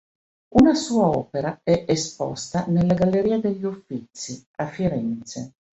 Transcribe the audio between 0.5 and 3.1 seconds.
Una sua opera è esposta nella